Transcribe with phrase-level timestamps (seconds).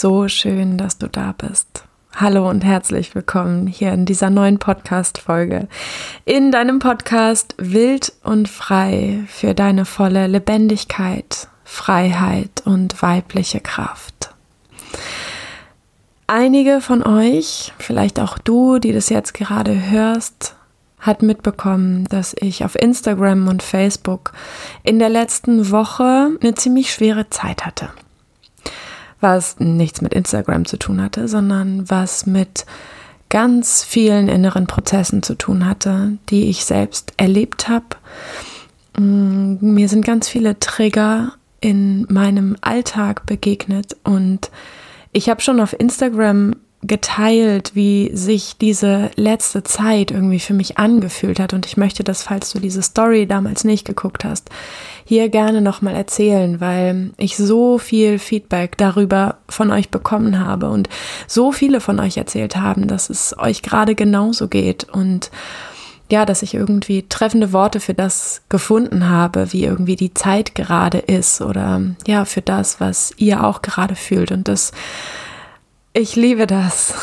[0.00, 1.82] so schön, dass du da bist.
[2.14, 5.66] Hallo und herzlich willkommen hier in dieser neuen Podcast-Folge.
[6.24, 14.34] In deinem Podcast Wild und Frei für deine volle Lebendigkeit, Freiheit und weibliche Kraft.
[16.28, 20.54] Einige von euch, vielleicht auch du, die das jetzt gerade hörst,
[21.00, 24.32] hat mitbekommen, dass ich auf Instagram und Facebook
[24.84, 27.88] in der letzten Woche eine ziemlich schwere Zeit hatte
[29.20, 32.66] was nichts mit Instagram zu tun hatte, sondern was mit
[33.28, 37.86] ganz vielen inneren Prozessen zu tun hatte, die ich selbst erlebt habe.
[38.96, 44.50] Mm, mir sind ganz viele Trigger in meinem Alltag begegnet und
[45.12, 51.40] ich habe schon auf Instagram geteilt, wie sich diese letzte Zeit irgendwie für mich angefühlt
[51.40, 51.52] hat.
[51.52, 54.48] Und ich möchte das, falls du diese Story damals nicht geguckt hast,
[55.08, 60.90] hier gerne nochmal erzählen, weil ich so viel Feedback darüber von euch bekommen habe und
[61.26, 65.30] so viele von euch erzählt haben, dass es euch gerade genauso geht und
[66.10, 70.98] ja, dass ich irgendwie treffende Worte für das gefunden habe, wie irgendwie die Zeit gerade
[70.98, 74.30] ist oder ja, für das, was ihr auch gerade fühlt.
[74.30, 74.72] Und das
[75.94, 76.94] ich liebe das.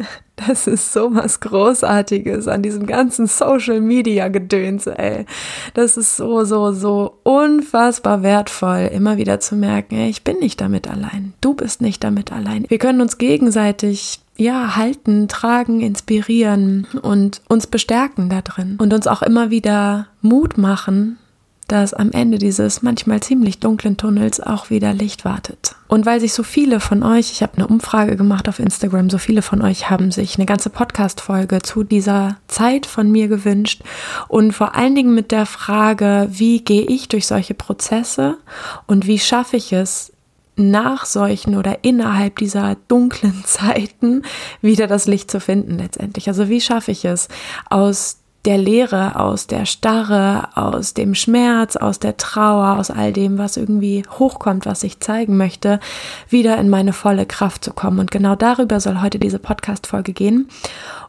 [0.46, 5.26] Das ist so was Großartiges an diesem ganzen Social Media Gedöns, ey.
[5.74, 10.60] Das ist so, so, so unfassbar wertvoll, immer wieder zu merken, ey, ich bin nicht
[10.60, 11.34] damit allein.
[11.40, 12.64] Du bist nicht damit allein.
[12.68, 19.06] Wir können uns gegenseitig ja, halten, tragen, inspirieren und uns bestärken da drin und uns
[19.06, 21.18] auch immer wieder Mut machen,
[21.70, 25.76] dass am Ende dieses manchmal ziemlich dunklen Tunnels auch wieder Licht wartet.
[25.88, 29.18] Und weil sich so viele von euch, ich habe eine Umfrage gemacht auf Instagram, so
[29.18, 33.82] viele von euch haben sich eine ganze Podcast-Folge zu dieser Zeit von mir gewünscht
[34.28, 38.38] und vor allen Dingen mit der Frage, wie gehe ich durch solche Prozesse
[38.86, 40.12] und wie schaffe ich es,
[40.60, 44.22] nach solchen oder innerhalb dieser dunklen Zeiten
[44.60, 46.28] wieder das Licht zu finden letztendlich.
[46.28, 47.28] Also wie schaffe ich es,
[47.68, 53.36] aus der Leere, aus der Starre, aus dem Schmerz, aus der Trauer, aus all dem,
[53.36, 55.78] was irgendwie hochkommt, was ich zeigen möchte,
[56.28, 57.98] wieder in meine volle Kraft zu kommen.
[57.98, 60.48] Und genau darüber soll heute diese Podcast-Folge gehen.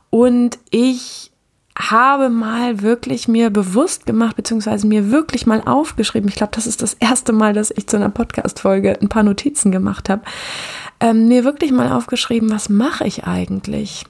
[0.10, 1.32] Und ich
[1.78, 6.28] habe mal wirklich mir bewusst gemacht, beziehungsweise mir wirklich mal aufgeschrieben.
[6.28, 9.72] Ich glaube, das ist das erste Mal, dass ich zu einer Podcast-Folge ein paar Notizen
[9.72, 10.22] gemacht habe.
[11.00, 14.06] Ähm, mir wirklich mal aufgeschrieben, was mache ich eigentlich?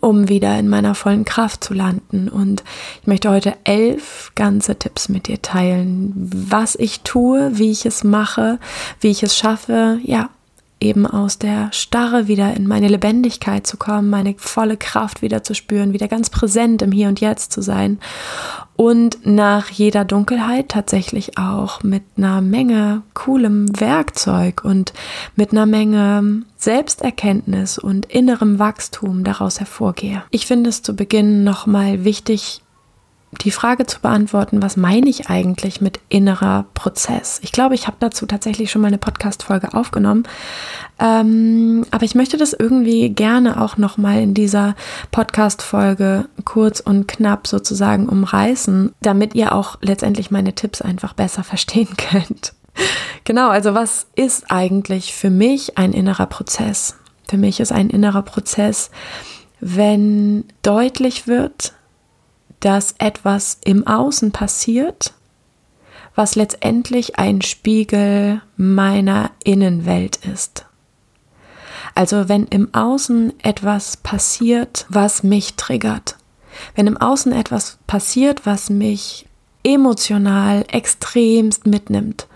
[0.00, 2.28] Um wieder in meiner vollen Kraft zu landen.
[2.28, 2.62] Und
[3.00, 8.04] ich möchte heute elf ganze Tipps mit dir teilen, was ich tue, wie ich es
[8.04, 8.58] mache,
[9.00, 10.30] wie ich es schaffe, ja,
[10.82, 15.54] eben aus der Starre wieder in meine Lebendigkeit zu kommen, meine volle Kraft wieder zu
[15.54, 17.98] spüren, wieder ganz präsent im Hier und Jetzt zu sein
[18.76, 24.92] und nach jeder Dunkelheit tatsächlich auch mit einer Menge coolem Werkzeug und
[25.36, 30.22] mit einer Menge Selbsterkenntnis und innerem Wachstum daraus hervorgehe.
[30.30, 32.61] Ich finde es zu Beginn nochmal wichtig,
[33.40, 37.40] die Frage zu beantworten, was meine ich eigentlich mit innerer Prozess?
[37.42, 40.24] Ich glaube, ich habe dazu tatsächlich schon mal eine Podcast-Folge aufgenommen,
[40.98, 44.76] ähm, aber ich möchte das irgendwie gerne auch noch mal in dieser
[45.10, 51.96] Podcast-Folge kurz und knapp sozusagen umreißen, damit ihr auch letztendlich meine Tipps einfach besser verstehen
[51.96, 52.52] könnt.
[53.24, 56.96] genau, also was ist eigentlich für mich ein innerer Prozess?
[57.28, 58.90] Für mich ist ein innerer Prozess,
[59.60, 61.72] wenn deutlich wird,
[62.62, 65.14] dass etwas im Außen passiert,
[66.14, 70.66] was letztendlich ein Spiegel meiner Innenwelt ist.
[71.94, 76.16] Also wenn im Außen etwas passiert, was mich triggert,
[76.74, 79.26] wenn im Außen etwas passiert, was mich
[79.64, 82.28] emotional extremst mitnimmt,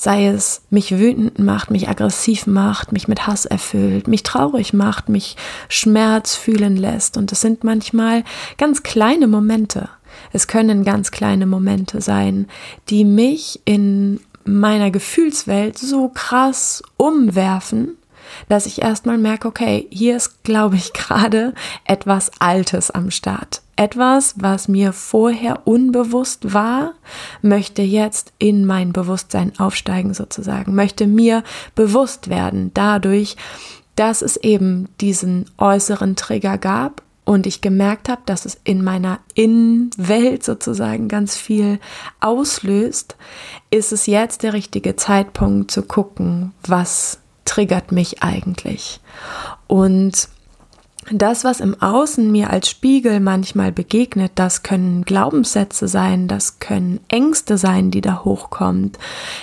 [0.00, 5.10] sei es mich wütend macht, mich aggressiv macht, mich mit Hass erfüllt, mich traurig macht,
[5.10, 5.36] mich
[5.68, 7.18] Schmerz fühlen lässt.
[7.18, 8.24] Und es sind manchmal
[8.56, 9.90] ganz kleine Momente.
[10.32, 12.46] Es können ganz kleine Momente sein,
[12.88, 17.98] die mich in meiner Gefühlswelt so krass umwerfen,
[18.48, 21.54] dass ich erstmal merke, okay, hier ist, glaube ich, gerade
[21.84, 23.62] etwas Altes am Start.
[23.76, 26.92] Etwas, was mir vorher unbewusst war,
[27.40, 31.42] möchte jetzt in mein Bewusstsein aufsteigen sozusagen, möchte mir
[31.74, 33.36] bewusst werden dadurch,
[33.96, 39.20] dass es eben diesen äußeren Trigger gab und ich gemerkt habe, dass es in meiner
[39.34, 41.78] Innenwelt sozusagen ganz viel
[42.18, 43.16] auslöst,
[43.70, 49.00] ist es jetzt der richtige Zeitpunkt zu gucken, was triggert mich eigentlich.
[49.66, 50.28] Und
[51.12, 57.00] das, was im Außen mir als Spiegel manchmal begegnet, das können Glaubenssätze sein, das können
[57.08, 58.98] Ängste sein, die da hochkommt,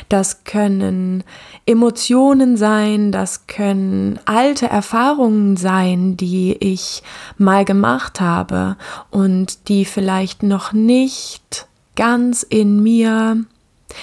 [0.08, 1.24] das können
[1.66, 7.04] Emotionen sein, das können alte Erfahrungen sein, die ich
[7.38, 8.78] mal gemacht habe
[9.10, 13.44] und die vielleicht noch nicht ganz in mir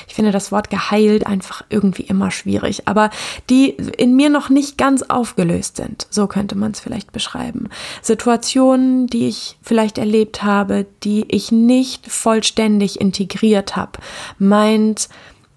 [0.06, 3.11] ich finde das Wort geheilt einfach irgendwie immer schwierig, aber
[3.50, 6.06] die in mir noch nicht ganz aufgelöst sind.
[6.11, 7.69] So könnte man es vielleicht beschreiben.
[8.02, 13.99] Situationen, die ich vielleicht erlebt habe, die ich nicht vollständig integriert habe,
[14.38, 15.08] meint,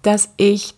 [0.02, 0.74] dass ich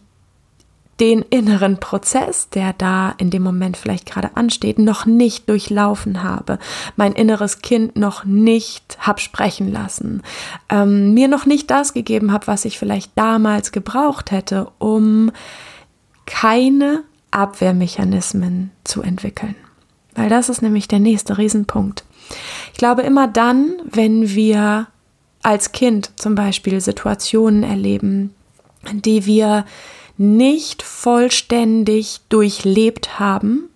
[1.01, 6.59] den inneren Prozess, der da in dem Moment vielleicht gerade ansteht, noch nicht durchlaufen habe,
[6.97, 10.23] mein inneres Kind noch nicht hab sprechen lassen,
[10.69, 15.33] ähm, mir noch nicht das gegeben habe, was ich vielleicht damals gebraucht hätte, um
[16.27, 19.57] keine Abwehrmechanismen zu entwickeln.
[20.15, 22.05] Weil das ist nämlich der nächste Riesenpunkt.
[22.73, 24.89] Ich glaube, immer dann, wenn wir
[25.43, 28.35] als Kind zum Beispiel Situationen erleben,
[28.93, 29.65] die wir
[30.21, 33.71] nicht vollständig durchlebt haben,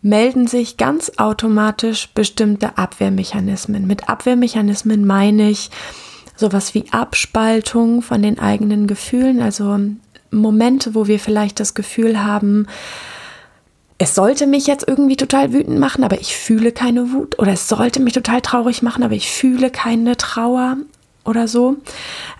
[0.00, 3.86] melden sich ganz automatisch bestimmte Abwehrmechanismen.
[3.86, 5.70] Mit Abwehrmechanismen meine ich
[6.34, 9.78] sowas wie Abspaltung von den eigenen Gefühlen, also
[10.32, 12.66] Momente, wo wir vielleicht das Gefühl haben,
[13.98, 17.38] es sollte mich jetzt irgendwie total wütend machen, aber ich fühle keine Wut.
[17.38, 20.78] Oder es sollte mich total traurig machen, aber ich fühle keine Trauer
[21.24, 21.76] oder so.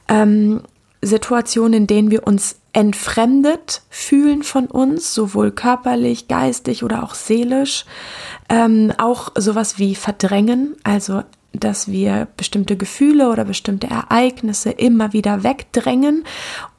[0.08, 0.62] Ähm,
[1.02, 7.84] Situationen, in denen wir uns entfremdet fühlen von uns, sowohl körperlich, geistig oder auch seelisch.
[8.48, 11.22] Ähm, auch sowas wie verdrängen, also
[11.52, 16.24] dass wir bestimmte Gefühle oder bestimmte Ereignisse immer wieder wegdrängen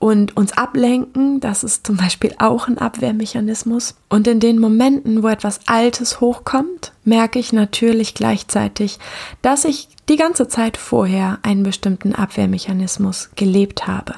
[0.04, 1.40] und uns ablenken.
[1.40, 3.96] Das ist zum Beispiel auch ein Abwehrmechanismus.
[4.10, 9.00] Und in den Momenten, wo etwas Altes hochkommt, merke ich natürlich gleichzeitig,
[9.42, 14.16] dass ich die ganze Zeit vorher einen bestimmten Abwehrmechanismus gelebt habe.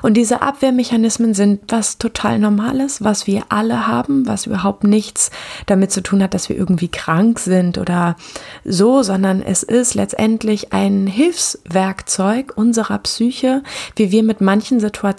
[0.00, 5.30] Und diese Abwehrmechanismen sind was total Normales, was wir alle haben, was überhaupt nichts
[5.66, 8.16] damit zu tun hat, dass wir irgendwie krank sind oder
[8.64, 13.62] so, sondern es ist letztendlich ein Hilfswerkzeug unserer Psyche,
[13.96, 15.09] wie wir mit manchen Situationen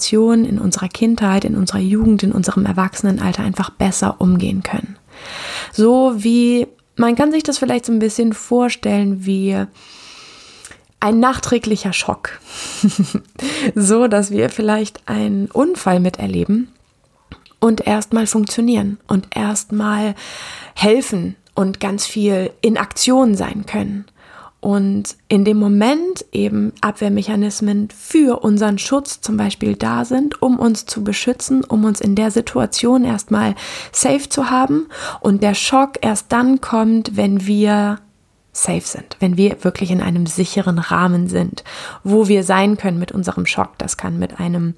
[0.45, 4.97] in unserer Kindheit, in unserer Jugend, in unserem Erwachsenenalter einfach besser umgehen können.
[5.71, 9.57] So wie man kann sich das vielleicht so ein bisschen vorstellen wie
[10.99, 12.39] ein nachträglicher Schock.
[13.75, 16.69] so, dass wir vielleicht einen Unfall miterleben
[17.59, 20.15] und erstmal funktionieren und erstmal
[20.75, 24.05] helfen und ganz viel in Aktion sein können.
[24.61, 30.85] Und in dem Moment eben Abwehrmechanismen für unseren Schutz zum Beispiel da sind, um uns
[30.85, 33.55] zu beschützen, um uns in der Situation erstmal
[33.91, 34.87] safe zu haben.
[35.19, 37.97] Und der Schock erst dann kommt, wenn wir
[38.53, 41.63] safe sind, wenn wir wirklich in einem sicheren Rahmen sind,
[42.03, 43.77] wo wir sein können mit unserem Schock.
[43.77, 44.75] Das kann mit einem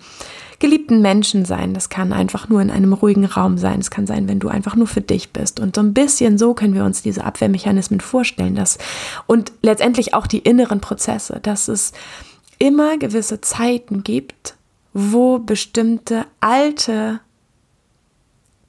[0.60, 4.28] geliebten Menschen sein, das kann einfach nur in einem ruhigen Raum sein, es kann sein,
[4.28, 5.60] wenn du einfach nur für dich bist.
[5.60, 8.78] Und so ein bisschen so können wir uns diese Abwehrmechanismen vorstellen, dass
[9.26, 11.94] und letztendlich auch die inneren Prozesse, dass es
[12.60, 14.56] immer gewisse Zeiten gibt,
[14.94, 17.20] wo bestimmte alte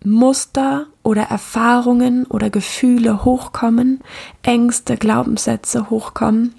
[0.04, 4.00] Muster oder Erfahrungen oder Gefühle hochkommen,
[4.42, 6.54] Ängste, Glaubenssätze hochkommen,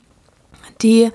[0.82, 1.12] die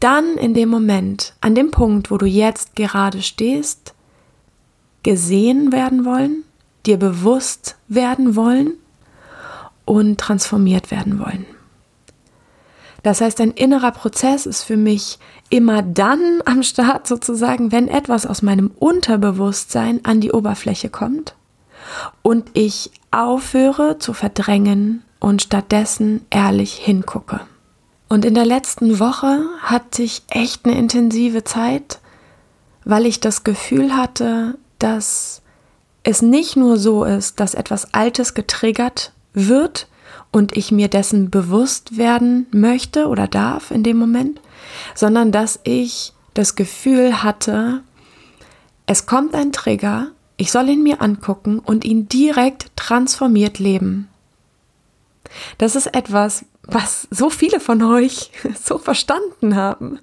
[0.00, 3.94] dann in dem Moment, an dem Punkt, wo du jetzt gerade stehst,
[5.04, 6.44] gesehen werden wollen,
[6.86, 8.72] dir bewusst werden wollen
[9.84, 11.46] und transformiert werden wollen.
[13.04, 15.18] Das heißt, ein innerer Prozess ist für mich
[15.50, 21.34] immer dann am Start sozusagen, wenn etwas aus meinem Unterbewusstsein an die Oberfläche kommt
[22.22, 27.40] und ich aufhöre zu verdrängen und stattdessen ehrlich hingucke.
[28.08, 32.00] Und in der letzten Woche hatte ich echt eine intensive Zeit,
[32.84, 35.42] weil ich das Gefühl hatte, dass
[36.02, 39.88] es nicht nur so ist, dass etwas Altes getriggert wird
[40.30, 44.40] und ich mir dessen bewusst werden möchte oder darf in dem Moment,
[44.94, 47.82] sondern dass ich das Gefühl hatte,
[48.86, 54.08] es kommt ein Trigger ich soll ihn mir angucken und ihn direkt transformiert leben.
[55.58, 58.30] Das ist etwas, was so viele von euch
[58.62, 59.98] so verstanden haben.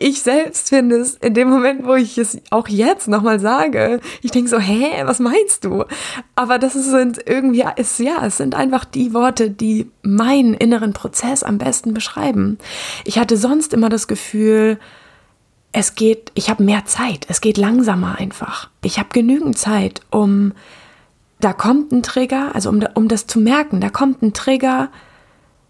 [0.00, 4.30] Ich selbst finde es in dem Moment, wo ich es auch jetzt nochmal sage, ich
[4.30, 5.84] denke so, hä, was meinst du?
[6.34, 11.42] Aber das sind irgendwie, ist, ja, es sind einfach die Worte, die meinen inneren Prozess
[11.42, 12.58] am besten beschreiben.
[13.04, 14.78] Ich hatte sonst immer das Gefühl,
[15.72, 18.68] es geht, ich habe mehr Zeit, es geht langsamer einfach.
[18.84, 20.52] Ich habe genügend Zeit, um
[21.40, 24.90] da kommt ein Trigger, also um, um das zu merken, da kommt ein Trigger,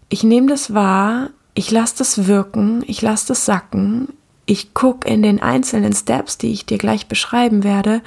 [0.09, 4.09] ich nehme das wahr, ich lasse das wirken, ich lasse das sacken,
[4.45, 8.01] ich gucke in den einzelnen Steps, die ich dir gleich beschreiben werde,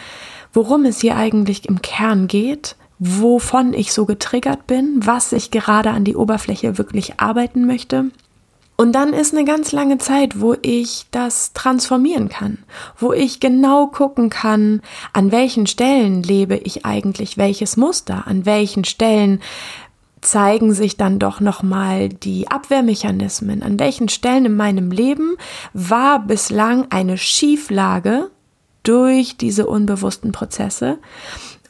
[0.53, 5.91] worum es hier eigentlich im Kern geht, wovon ich so getriggert bin, was ich gerade
[5.91, 8.07] an die Oberfläche wirklich arbeiten möchte.
[8.77, 12.59] Und dann ist eine ganz lange Zeit, wo ich das transformieren kann,
[12.99, 14.83] wo ich genau gucken kann,
[15.15, 19.41] an welchen Stellen lebe ich eigentlich welches Muster, an welchen Stellen
[20.21, 25.37] zeigen sich dann doch noch mal die Abwehrmechanismen, an welchen Stellen in meinem Leben
[25.73, 28.31] war bislang eine Schieflage
[28.83, 30.99] durch diese unbewussten Prozesse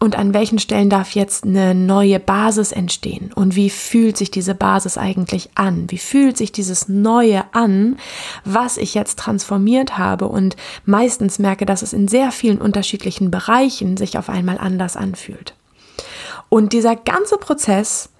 [0.00, 4.54] und an welchen Stellen darf jetzt eine neue Basis entstehen und wie fühlt sich diese
[4.54, 5.90] Basis eigentlich an?
[5.90, 7.96] Wie fühlt sich dieses Neue an,
[8.44, 13.96] was ich jetzt transformiert habe und meistens merke, dass es in sehr vielen unterschiedlichen Bereichen
[13.96, 15.54] sich auf einmal anders anfühlt.
[16.48, 18.10] Und dieser ganze Prozess,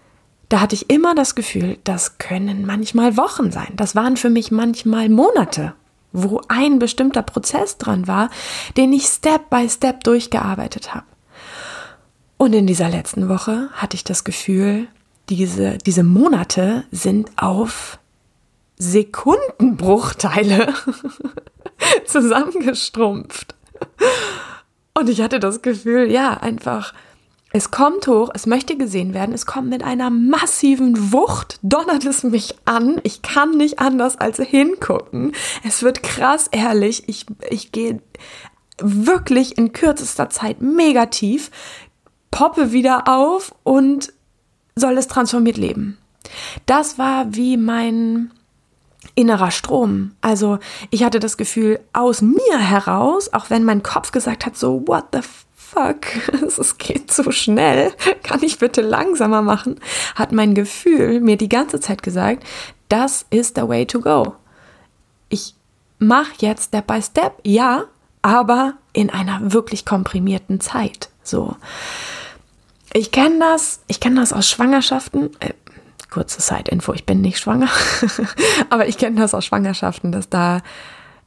[0.49, 3.73] da hatte ich immer das Gefühl, das können manchmal Wochen sein.
[3.77, 5.75] Das waren für mich manchmal Monate
[6.17, 8.31] wo ein bestimmter Prozess dran war,
[8.77, 11.05] den ich Step by Step durchgearbeitet habe.
[12.39, 14.89] Und in dieser letzten Woche hatte ich das Gefühl,
[15.29, 17.99] diese, diese Monate sind auf
[18.79, 20.73] Sekundenbruchteile
[22.07, 23.55] zusammengestrumpft.
[24.95, 26.95] Und ich hatte das Gefühl, ja, einfach,
[27.53, 32.23] es kommt hoch, es möchte gesehen werden, es kommt mit einer massiven Wucht, donnert es
[32.23, 35.33] mich an, ich kann nicht anders als hingucken.
[35.65, 38.01] Es wird krass ehrlich, ich, ich gehe
[38.79, 41.51] wirklich in kürzester Zeit mega tief,
[42.37, 44.13] poppe wieder auf und
[44.75, 45.97] soll es transformiert leben.
[46.67, 48.31] Das war wie mein
[49.15, 50.13] innerer Strom.
[50.21, 50.59] Also
[50.91, 55.07] ich hatte das Gefühl aus mir heraus, auch wenn mein Kopf gesagt hat, so, what
[55.15, 55.21] the
[55.57, 56.09] fuck,
[56.47, 59.81] es geht so schnell, kann ich bitte langsamer machen,
[60.15, 62.45] hat mein Gefühl mir die ganze Zeit gesagt,
[62.91, 64.35] das ist the way to go.
[65.31, 65.55] Ich
[65.99, 67.85] mache jetzt Step by Step, ja,
[68.21, 71.09] aber in einer wirklich komprimierten Zeit.
[71.23, 71.57] So.
[72.93, 75.31] Ich kenne das, ich kenne das aus Schwangerschaften.
[75.41, 75.53] Äh,
[76.11, 77.69] kurze Side-Info, ich bin nicht schwanger,
[78.71, 80.63] aber ich kenne das aus Schwangerschaften, dass da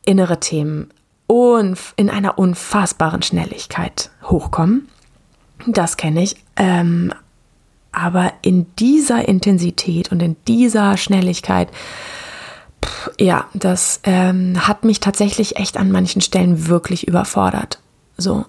[0.04, 0.92] innere Themen
[1.96, 4.90] in einer unfassbaren Schnelligkeit hochkommen.
[5.68, 6.38] Das kenne ich.
[6.56, 7.14] Ähm,
[7.92, 11.70] aber in dieser Intensität und in dieser Schnelligkeit,
[12.84, 17.80] pff, ja, das ähm, hat mich tatsächlich echt an manchen Stellen wirklich überfordert.
[18.18, 18.46] So,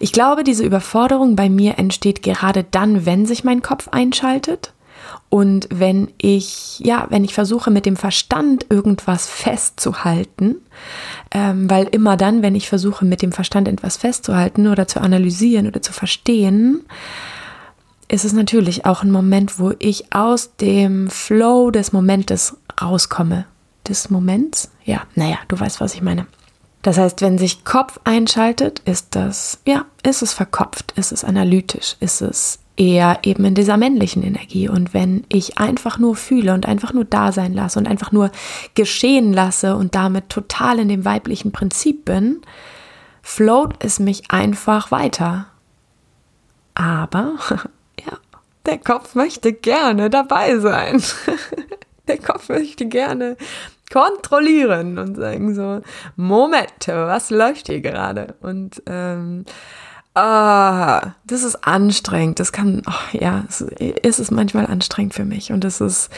[0.00, 4.72] ich glaube, diese Überforderung bei mir entsteht gerade dann, wenn sich mein Kopf einschaltet
[5.28, 10.56] und wenn ich, ja, wenn ich versuche, mit dem Verstand irgendwas festzuhalten,
[11.30, 15.68] ähm, weil immer dann, wenn ich versuche, mit dem Verstand etwas festzuhalten oder zu analysieren
[15.68, 16.82] oder zu verstehen,
[18.08, 23.46] ist es natürlich auch ein Moment, wo ich aus dem Flow des Momentes rauskomme.
[23.86, 24.72] Des Moments?
[24.84, 26.26] Ja, naja, du weißt, was ich meine.
[26.82, 31.96] Das heißt, wenn sich Kopf einschaltet, ist das, ja, ist es verkopft, ist es analytisch,
[32.00, 34.68] ist es eher eben in dieser männlichen Energie.
[34.68, 38.30] Und wenn ich einfach nur fühle und einfach nur da sein lasse und einfach nur
[38.74, 42.40] geschehen lasse und damit total in dem weiblichen Prinzip bin,
[43.20, 45.46] float es mich einfach weiter.
[46.74, 47.34] Aber,
[48.00, 48.16] ja,
[48.64, 51.02] der Kopf möchte gerne dabei sein.
[52.08, 53.36] der Kopf möchte gerne
[53.90, 55.80] kontrollieren und sagen so,
[56.16, 58.34] Moment, was läuft hier gerade?
[58.40, 59.44] Und ähm,
[60.14, 62.40] ah, das ist anstrengend.
[62.40, 65.52] Das kann, oh, ja, es ist manchmal anstrengend für mich.
[65.52, 66.10] Und es ist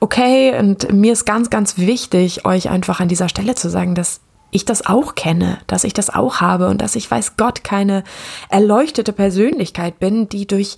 [0.00, 0.58] okay.
[0.58, 4.20] Und mir ist ganz, ganz wichtig, euch einfach an dieser Stelle zu sagen, dass
[4.52, 8.04] ich das auch kenne, dass ich das auch habe und dass ich weiß Gott keine
[8.48, 10.76] erleuchtete Persönlichkeit bin, die durch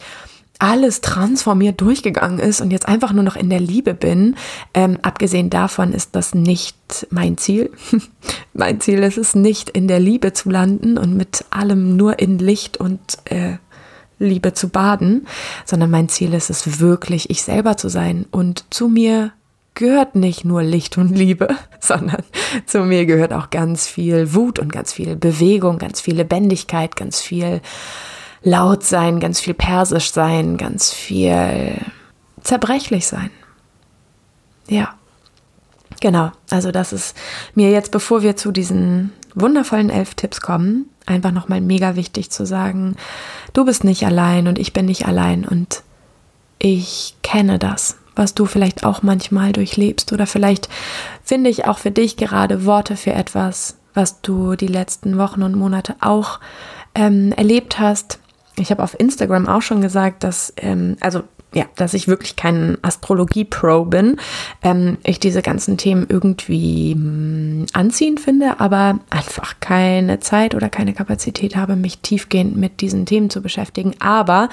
[0.58, 4.34] alles transformiert durchgegangen ist und jetzt einfach nur noch in der Liebe bin.
[4.74, 7.70] Ähm, abgesehen davon ist das nicht mein Ziel.
[8.54, 12.38] mein Ziel ist es nicht, in der Liebe zu landen und mit allem nur in
[12.38, 13.58] Licht und äh,
[14.18, 15.26] Liebe zu baden,
[15.64, 18.26] sondern mein Ziel ist es wirklich, ich selber zu sein.
[18.32, 19.32] Und zu mir
[19.74, 21.48] gehört nicht nur Licht und Liebe,
[21.80, 22.24] sondern
[22.66, 27.20] zu mir gehört auch ganz viel Wut und ganz viel Bewegung, ganz viel Lebendigkeit, ganz
[27.20, 27.60] viel
[28.42, 31.80] laut sein, ganz viel persisch sein, ganz viel
[32.42, 33.30] zerbrechlich sein.
[34.68, 34.95] Ja,
[36.00, 36.33] genau.
[36.50, 37.16] Also das ist
[37.54, 42.47] mir jetzt, bevor wir zu diesen wundervollen elf Tipps kommen, einfach nochmal mega wichtig zu
[42.47, 42.97] sagen,
[43.52, 45.83] du bist nicht allein und ich bin nicht allein und
[46.59, 50.68] ich kenne das, was du vielleicht auch manchmal durchlebst oder vielleicht
[51.23, 55.54] finde ich auch für dich gerade Worte für etwas, was du die letzten Wochen und
[55.54, 56.40] Monate auch
[56.95, 58.18] ähm, erlebt hast,
[58.60, 61.22] ich habe auf Instagram auch schon gesagt, dass, ähm, also
[61.54, 64.16] ja, dass ich wirklich kein Astrologie-Pro bin.
[64.62, 70.68] Ähm, ich diese ganzen Themen irgendwie mh, hm, anziehend finde, aber einfach keine Zeit oder
[70.68, 73.94] keine Kapazität habe, mich tiefgehend mit diesen Themen zu beschäftigen.
[73.98, 74.50] Aber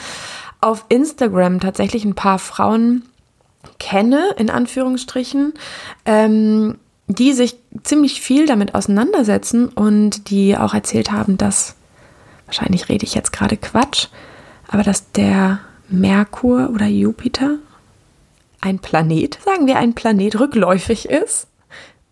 [0.62, 3.04] auf Instagram tatsächlich ein paar Frauen
[3.78, 5.54] kenne, in Anführungsstrichen,
[6.06, 11.75] ähm, die sich ziemlich viel damit auseinandersetzen und die auch erzählt haben, dass,
[12.46, 14.08] wahrscheinlich rede ich jetzt gerade Quatsch,
[14.68, 17.58] aber dass der Merkur oder Jupiter
[18.62, 21.48] ein Planet, sagen wir ein Planet, rückläufig ist.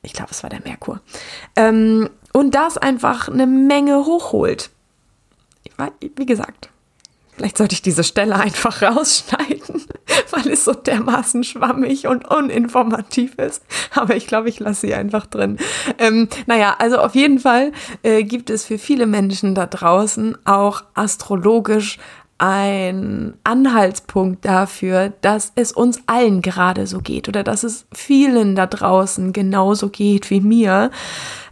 [0.03, 0.99] Ich glaube, es war der Merkur.
[1.55, 4.69] Ähm, und das einfach eine Menge hochholt.
[6.15, 6.69] Wie gesagt,
[7.35, 9.83] vielleicht sollte ich diese Stelle einfach rausschneiden,
[10.31, 13.63] weil es so dermaßen schwammig und uninformativ ist.
[13.95, 15.57] Aber ich glaube, ich lasse sie einfach drin.
[15.97, 17.71] Ähm, naja, also auf jeden Fall
[18.03, 21.97] äh, gibt es für viele Menschen da draußen auch astrologisch
[22.37, 28.67] ein Anhaltspunkt dafür, dass es uns allen gerade so geht oder dass es vielen da
[28.67, 30.91] draußen genauso geht wie mir.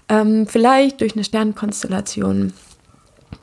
[0.10, 2.52] Ähm, vielleicht durch eine Sternkonstellation,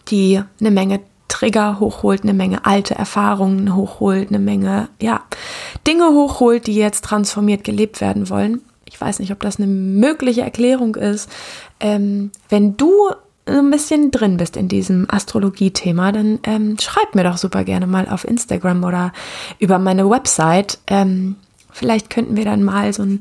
[0.09, 5.23] die eine Menge Trigger hochholt, eine Menge alte Erfahrungen hochholt, eine Menge, ja,
[5.87, 8.63] Dinge hochholt, die jetzt transformiert gelebt werden wollen.
[8.87, 11.31] Ich weiß nicht, ob das eine mögliche Erklärung ist.
[11.81, 12.93] Ähm, wenn du
[13.47, 18.09] ein bisschen drin bist in diesem Astrologie-Thema, dann ähm, schreib mir doch super gerne mal
[18.09, 19.13] auf Instagram oder
[19.59, 20.79] über meine Website.
[20.87, 21.37] Ähm,
[21.71, 23.21] vielleicht könnten wir dann mal so ein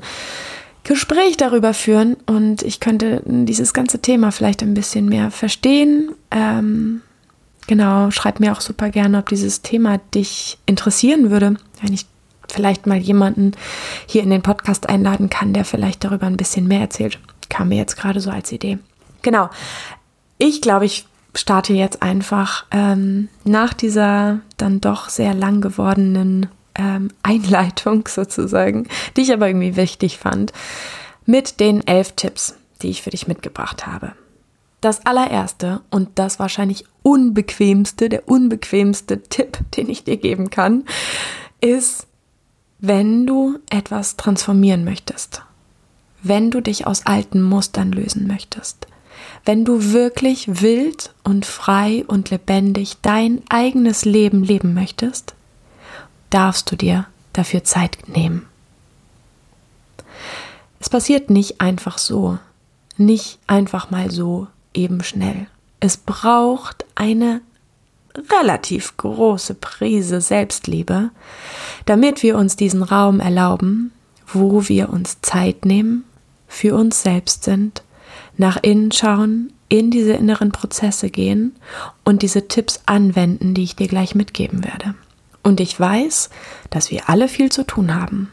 [0.84, 6.12] Gespräch darüber führen und ich könnte dieses ganze Thema vielleicht ein bisschen mehr verstehen.
[6.30, 7.02] Ähm,
[7.68, 12.06] genau, schreib mir auch super gerne, ob dieses Thema dich interessieren würde, wenn ich
[12.50, 13.52] vielleicht mal jemanden
[14.06, 17.20] hier in den Podcast einladen kann, der vielleicht darüber ein bisschen mehr erzählt.
[17.48, 18.78] Kam mir jetzt gerade so als Idee.
[19.22, 19.50] Genau.
[20.38, 27.10] Ich glaube, ich starte jetzt einfach ähm, nach dieser dann doch sehr lang gewordenen ähm,
[27.22, 30.52] Einleitung sozusagen, die ich aber irgendwie wichtig fand,
[31.26, 34.12] mit den elf Tipps, die ich für dich mitgebracht habe.
[34.80, 40.84] Das allererste und das wahrscheinlich unbequemste, der unbequemste Tipp, den ich dir geben kann,
[41.60, 42.06] ist,
[42.78, 45.42] wenn du etwas transformieren möchtest,
[46.22, 48.86] wenn du dich aus alten Mustern lösen möchtest,
[49.44, 55.34] wenn du wirklich wild und frei und lebendig dein eigenes Leben leben möchtest,
[56.30, 58.46] darfst du dir dafür Zeit nehmen.
[60.78, 62.38] Es passiert nicht einfach so,
[62.96, 65.48] nicht einfach mal so eben schnell.
[65.80, 67.40] Es braucht eine
[68.30, 71.10] relativ große Prise Selbstliebe,
[71.86, 73.92] damit wir uns diesen Raum erlauben,
[74.26, 76.04] wo wir uns Zeit nehmen,
[76.48, 77.82] für uns selbst sind
[78.38, 81.54] nach innen schauen, in diese inneren Prozesse gehen
[82.04, 84.94] und diese Tipps anwenden, die ich dir gleich mitgeben werde.
[85.42, 86.30] Und ich weiß,
[86.70, 88.32] dass wir alle viel zu tun haben.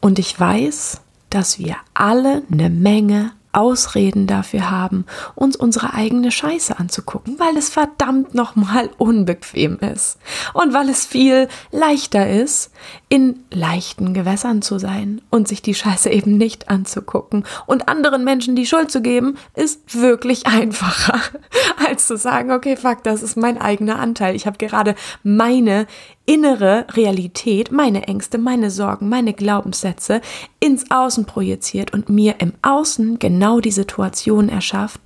[0.00, 6.78] Und ich weiß, dass wir alle eine Menge Ausreden dafür haben, uns unsere eigene Scheiße
[6.78, 10.18] anzugucken, weil es verdammt nochmal unbequem ist
[10.52, 12.70] und weil es viel leichter ist,
[13.08, 18.56] in leichten Gewässern zu sein und sich die Scheiße eben nicht anzugucken und anderen Menschen
[18.56, 21.20] die Schuld zu geben, ist wirklich einfacher,
[21.88, 24.34] als zu sagen, okay, fuck, das ist mein eigener Anteil.
[24.34, 25.86] Ich habe gerade meine
[26.26, 30.22] innere Realität, meine Ängste, meine Sorgen, meine Glaubenssätze
[30.58, 35.00] ins Außen projiziert und mir im Außen genau die Situation erschafft,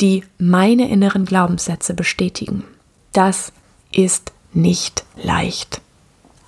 [0.00, 2.64] die meine inneren Glaubenssätze bestätigen.
[3.12, 3.52] Das
[3.92, 5.80] ist nicht leicht.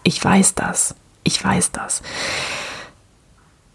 [0.02, 0.94] Ich weiß das.
[1.24, 2.02] Ich weiß das.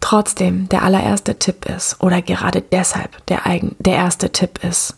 [0.00, 4.94] Trotzdem, der allererste Tipp ist, oder gerade deshalb der, eigen, der erste Tipp ist,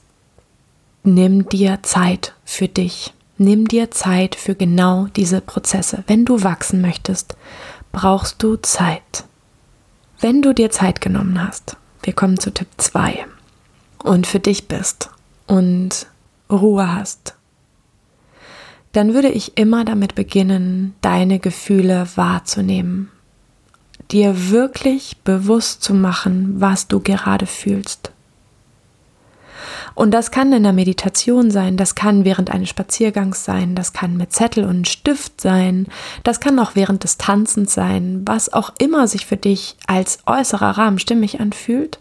[1.02, 3.14] nimm dir Zeit für dich.
[3.38, 6.02] Nimm dir Zeit für genau diese Prozesse.
[6.08, 7.36] Wenn du wachsen möchtest,
[7.92, 9.24] brauchst du Zeit.
[10.20, 13.26] Wenn du dir Zeit genommen hast, wir kommen zu Tipp 2,
[14.02, 15.10] und für dich bist
[15.46, 16.06] und
[16.50, 17.34] Ruhe hast,
[18.92, 23.10] dann würde ich immer damit beginnen, deine Gefühle wahrzunehmen,
[24.10, 28.12] dir wirklich bewusst zu machen, was du gerade fühlst.
[29.94, 34.16] Und das kann in der Meditation sein, das kann während eines Spaziergangs sein, das kann
[34.16, 35.86] mit Zettel und Stift sein,
[36.24, 40.78] das kann auch während des Tanzens sein, was auch immer sich für dich als äußerer
[40.78, 41.98] Rahmen stimmig anfühlt.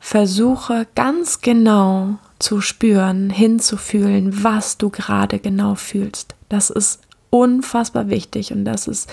[0.00, 6.34] Versuche ganz genau zu spüren, hinzufühlen, was du gerade genau fühlst.
[6.50, 9.10] Das ist unfassbar wichtig und das ist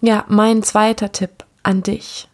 [0.00, 2.28] ja mein zweiter Tipp an dich.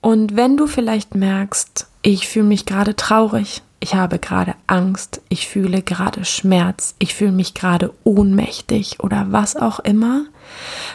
[0.00, 5.48] Und wenn du vielleicht merkst, ich fühle mich gerade traurig, ich habe gerade Angst, ich
[5.48, 10.26] fühle gerade Schmerz, ich fühle mich gerade ohnmächtig oder was auch immer,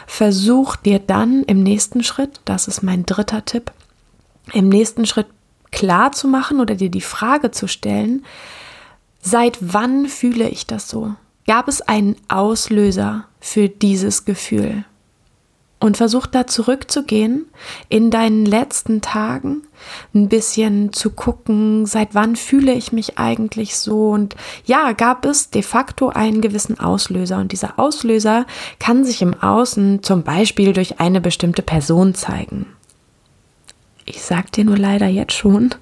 [0.06, 3.72] versuch dir dann im nächsten Schritt, das ist mein dritter Tipp,
[4.52, 5.26] im nächsten Schritt
[5.72, 8.24] klar zu machen oder dir die Frage zu stellen,
[9.20, 11.14] seit wann fühle ich das so?
[11.44, 14.84] Gab es einen Auslöser für dieses Gefühl?
[15.82, 17.46] Und versuch da zurückzugehen
[17.88, 19.62] in deinen letzten Tagen,
[20.14, 24.10] ein bisschen zu gucken, seit wann fühle ich mich eigentlich so.
[24.10, 27.38] Und ja, gab es de facto einen gewissen Auslöser.
[27.38, 28.44] Und dieser Auslöser
[28.78, 32.66] kann sich im Außen zum Beispiel durch eine bestimmte Person zeigen.
[34.04, 35.74] Ich sag dir nur leider jetzt schon,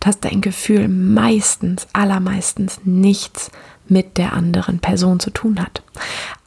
[0.00, 3.50] dass dein Gefühl meistens, allermeistens nichts
[3.88, 5.82] mit der anderen Person zu tun hat.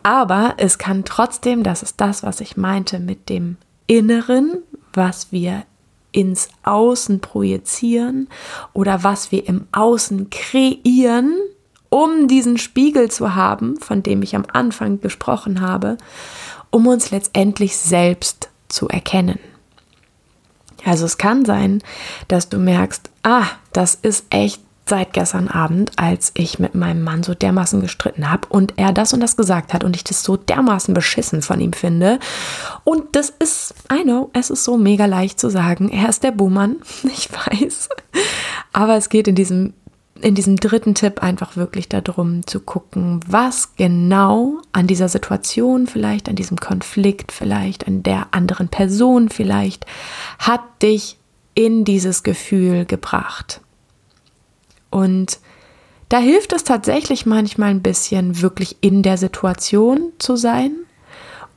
[0.08, 4.60] Aber es kann trotzdem, das ist das, was ich meinte mit dem Inneren,
[4.94, 5.64] was wir
[6.14, 8.30] ins Außen projizieren
[8.72, 11.36] oder was wir im Außen kreieren,
[11.90, 15.98] um diesen Spiegel zu haben, von dem ich am Anfang gesprochen habe,
[16.70, 19.40] um uns letztendlich selbst zu erkennen.
[20.86, 21.84] Also es kann sein,
[22.30, 27.24] dass du merkst, ah, das ist echt seit gestern Abend, als ich mit meinem Mann
[27.24, 30.38] so dermaßen gestritten habe und er das und das gesagt hat und ich das so
[30.38, 32.20] dermaßen beschissen von ihm finde.
[32.84, 36.32] Und das ist, I know, es ist so mega leicht zu sagen, er ist der
[36.32, 37.90] Buhmann, ich weiß.
[38.74, 39.74] Aber es geht in diesem
[40.22, 46.28] in diesem dritten Tipp einfach wirklich darum zu gucken, was genau an dieser Situation vielleicht,
[46.28, 49.86] an diesem Konflikt vielleicht, an der anderen Person vielleicht,
[50.40, 51.18] hat dich
[51.54, 53.62] in dieses Gefühl gebracht.
[54.90, 55.40] Und
[56.10, 60.72] da hilft es tatsächlich manchmal ein bisschen, wirklich in der Situation zu sein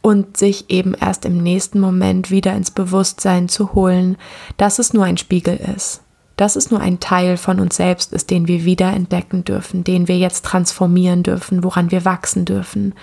[0.02, 4.16] und sich eben erst im nächsten Moment wieder ins Bewusstsein zu holen,
[4.56, 6.02] dass es nur ein Spiegel ist,
[6.36, 10.08] dass es nur ein Teil von uns selbst ist, den wir wieder entdecken dürfen, den
[10.08, 12.94] wir jetzt transformieren dürfen, woran wir wachsen dürfen.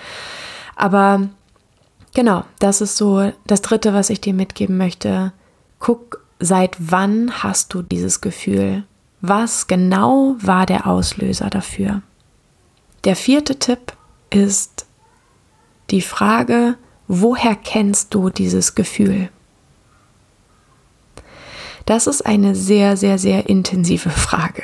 [0.76, 1.30] Aber
[2.14, 5.32] genau, das ist so das Dritte, was ich dir mitgeben möchte.
[5.80, 8.84] Guck, seit wann hast du dieses Gefühl?
[9.22, 12.02] Was genau war der Auslöser dafür?
[13.04, 13.94] Der vierte Tipp
[14.30, 14.86] ist
[15.90, 16.76] die Frage,
[17.08, 19.30] woher kennst du dieses Gefühl?
[21.86, 24.64] Das ist eine sehr, sehr, sehr intensive Frage.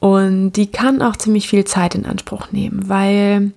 [0.00, 3.52] Und die kann auch ziemlich viel Zeit in Anspruch nehmen, weil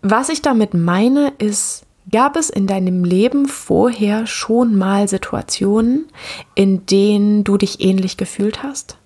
[0.00, 6.06] was ich damit meine, ist, Gab es in deinem Leben vorher schon mal Situationen,
[6.54, 8.96] in denen du dich ähnlich gefühlt hast?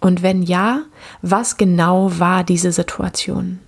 [0.00, 0.82] Und wenn ja,
[1.22, 3.58] was genau war diese Situation?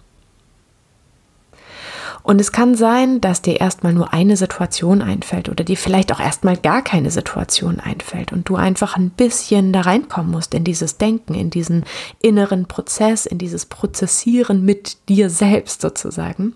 [2.22, 6.20] Und es kann sein, dass dir erstmal nur eine Situation einfällt oder dir vielleicht auch
[6.20, 10.98] erstmal gar keine Situation einfällt und du einfach ein bisschen da reinkommen musst in dieses
[10.98, 11.84] Denken, in diesen
[12.20, 16.52] inneren Prozess, in dieses Prozessieren mit dir selbst sozusagen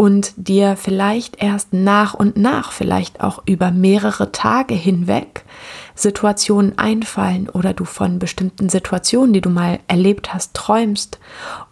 [0.00, 5.44] und dir vielleicht erst nach und nach, vielleicht auch über mehrere Tage hinweg,
[5.94, 11.18] Situationen einfallen oder du von bestimmten Situationen, die du mal erlebt hast, träumst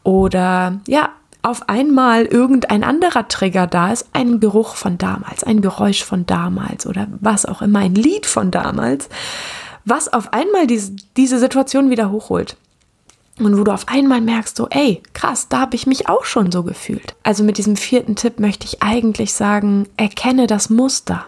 [0.03, 1.09] oder ja,
[1.41, 6.87] auf einmal irgendein anderer Trigger da ist, ein Geruch von damals, ein Geräusch von damals
[6.87, 9.09] oder was auch immer, ein Lied von damals,
[9.87, 12.59] was auf einmal diese, diese Situation wieder hochholt.
[13.39, 16.51] Und wo du auf einmal merkst, so, ey, krass, da habe ich mich auch schon
[16.51, 17.15] so gefühlt.
[17.23, 21.27] Also mit diesem vierten Tipp möchte ich eigentlich sagen, erkenne das Muster.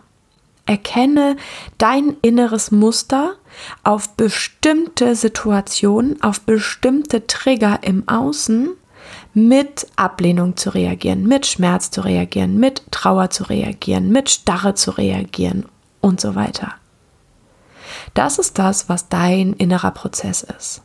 [0.66, 1.36] Erkenne
[1.78, 3.34] dein inneres Muster
[3.82, 8.70] auf bestimmte Situationen, auf bestimmte Trigger im Außen
[9.34, 14.92] mit Ablehnung zu reagieren, mit Schmerz zu reagieren, mit Trauer zu reagieren, mit Starre zu
[14.92, 15.66] reagieren
[16.00, 16.74] und so weiter.
[18.14, 20.82] Das ist das, was dein innerer Prozess ist.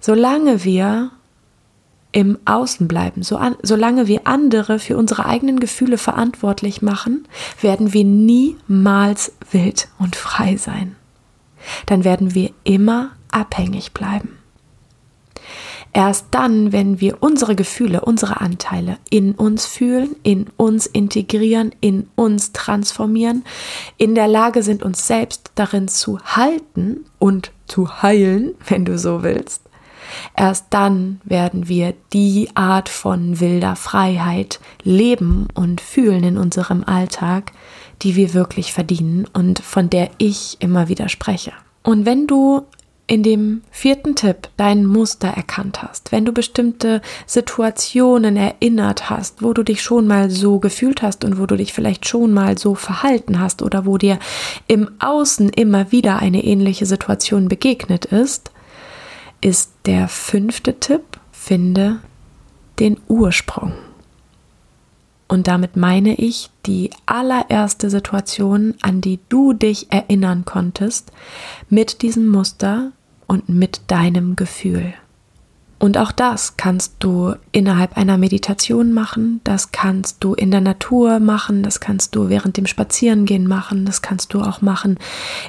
[0.00, 1.10] Solange wir
[2.12, 7.26] im Außen bleiben, so an, solange wir andere für unsere eigenen Gefühle verantwortlich machen,
[7.60, 10.94] werden wir niemals wild und frei sein.
[11.86, 14.38] Dann werden wir immer abhängig bleiben.
[15.92, 22.08] Erst dann, wenn wir unsere Gefühle, unsere Anteile in uns fühlen, in uns integrieren, in
[22.16, 23.44] uns transformieren,
[23.96, 29.22] in der Lage sind, uns selbst darin zu halten und zu heilen, wenn du so
[29.22, 29.62] willst,
[30.36, 37.52] erst dann werden wir die Art von wilder Freiheit leben und fühlen in unserem Alltag,
[38.02, 41.52] die wir wirklich verdienen und von der ich immer wieder spreche.
[41.82, 42.62] Und wenn du
[43.06, 49.52] in dem vierten Tipp dein Muster erkannt hast, wenn du bestimmte Situationen erinnert hast, wo
[49.52, 52.74] du dich schon mal so gefühlt hast und wo du dich vielleicht schon mal so
[52.74, 54.18] verhalten hast oder wo dir
[54.68, 58.50] im Außen immer wieder eine ähnliche Situation begegnet ist,
[59.42, 61.98] ist der fünfte Tipp, finde
[62.80, 63.72] den Ursprung.
[65.26, 71.12] Und damit meine ich die allererste Situation, an die du dich erinnern konntest,
[71.70, 72.92] mit diesem Muster
[73.26, 74.94] und mit deinem Gefühl.
[75.78, 81.18] Und auch das kannst du innerhalb einer Meditation machen, das kannst du in der Natur
[81.18, 84.98] machen, das kannst du während dem Spazierengehen machen, das kannst du auch machen,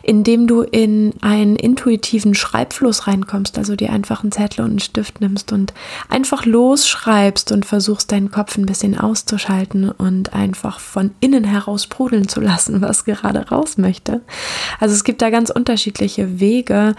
[0.03, 5.21] indem du in einen intuitiven Schreibfluss reinkommst, also dir einfach einen Zettel und einen Stift
[5.21, 5.73] nimmst und
[6.09, 12.27] einfach losschreibst und versuchst deinen Kopf ein bisschen auszuschalten und einfach von innen heraus sprudeln
[12.27, 14.21] zu lassen, was gerade raus möchte.
[14.79, 16.95] Also es gibt da ganz unterschiedliche Wege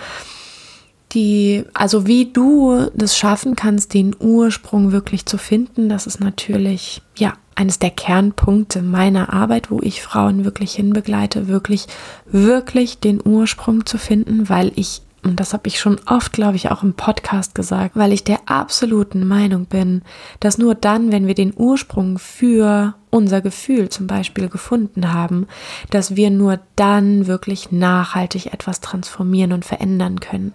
[1.16, 7.02] die, also wie du das schaffen kannst, den Ursprung wirklich zu finden, das ist natürlich,
[7.16, 11.86] ja, eines der Kernpunkte meiner Arbeit, wo ich Frauen wirklich hinbegleite, wirklich,
[12.26, 16.70] wirklich den Ursprung zu finden, weil ich und das habe ich schon oft, glaube ich,
[16.70, 20.02] auch im Podcast gesagt, weil ich der absoluten Meinung bin,
[20.38, 25.48] dass nur dann, wenn wir den Ursprung für unser Gefühl zum Beispiel gefunden haben,
[25.88, 30.54] dass wir nur dann wirklich nachhaltig etwas transformieren und verändern können.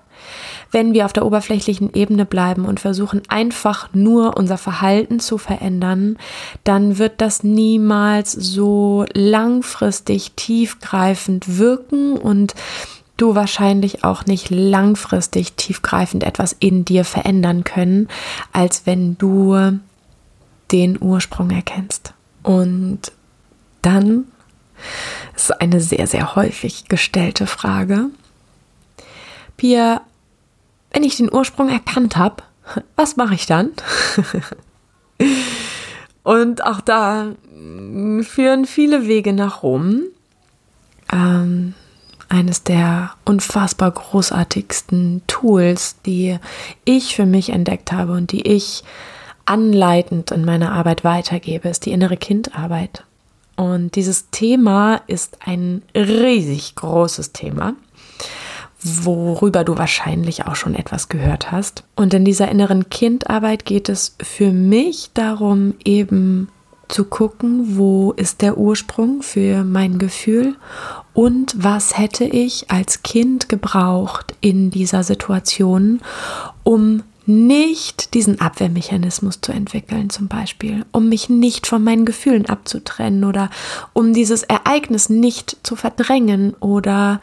[0.69, 6.17] Wenn wir auf der oberflächlichen Ebene bleiben und versuchen einfach nur unser Verhalten zu verändern,
[6.63, 12.53] dann wird das niemals so langfristig tiefgreifend wirken und
[13.17, 18.07] du wahrscheinlich auch nicht langfristig tiefgreifend etwas in dir verändern können,
[18.53, 19.79] als wenn du
[20.71, 22.13] den Ursprung erkennst.
[22.43, 23.11] Und
[23.81, 24.25] dann
[25.35, 28.07] ist eine sehr, sehr häufig gestellte Frage.
[29.57, 30.01] Pia,
[30.91, 32.43] wenn ich den Ursprung erkannt habe,
[32.95, 33.71] was mache ich dann?
[36.23, 37.33] Und auch da
[38.21, 40.03] führen viele Wege nach Rom.
[41.11, 41.73] Ähm,
[42.29, 46.37] eines der unfassbar großartigsten Tools, die
[46.85, 48.83] ich für mich entdeckt habe und die ich
[49.51, 53.03] anleitend in meiner Arbeit weitergebe, ist die innere Kindarbeit.
[53.57, 57.73] Und dieses Thema ist ein riesig großes Thema,
[58.81, 61.83] worüber du wahrscheinlich auch schon etwas gehört hast.
[61.97, 66.47] Und in dieser inneren Kindarbeit geht es für mich darum, eben
[66.87, 70.55] zu gucken, wo ist der Ursprung für mein Gefühl
[71.13, 76.01] und was hätte ich als Kind gebraucht in dieser Situation,
[76.63, 83.23] um nicht diesen Abwehrmechanismus zu entwickeln, zum Beispiel, um mich nicht von meinen Gefühlen abzutrennen
[83.23, 83.49] oder
[83.93, 87.21] um dieses Ereignis nicht zu verdrängen oder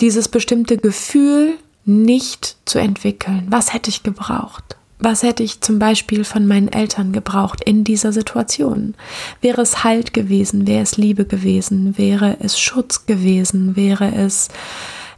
[0.00, 1.54] dieses bestimmte Gefühl
[1.84, 3.46] nicht zu entwickeln.
[3.48, 4.76] Was hätte ich gebraucht?
[5.00, 8.94] Was hätte ich zum Beispiel von meinen Eltern gebraucht in dieser Situation?
[9.40, 10.66] Wäre es Halt gewesen?
[10.66, 11.96] Wäre es Liebe gewesen?
[11.96, 13.76] Wäre es Schutz gewesen?
[13.76, 14.48] Wäre es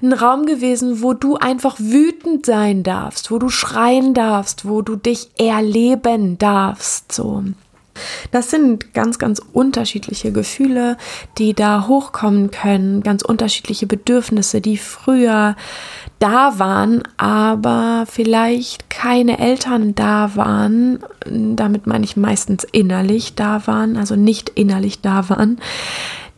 [0.02, 4.96] ein Raum gewesen, wo du einfach wütend sein darfst, wo du schreien darfst, wo du
[4.96, 7.44] dich erleben darfst, so.
[8.30, 10.96] Das sind ganz, ganz unterschiedliche Gefühle,
[11.38, 15.56] die da hochkommen können, ganz unterschiedliche Bedürfnisse, die früher
[16.18, 21.00] da waren, aber vielleicht keine Eltern da waren.
[21.26, 25.60] Damit meine ich meistens innerlich da waren, also nicht innerlich da waren,